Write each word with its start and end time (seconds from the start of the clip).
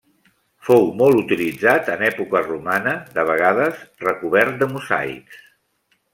Fou 0.69 0.87
molt 1.01 1.19
utilitzat 1.19 1.91
en 1.97 2.01
època 2.07 2.41
romana, 2.47 2.95
de 3.19 3.27
vegades 3.29 3.85
recobert 4.07 4.59
de 4.65 4.71
mosaics. 4.75 5.47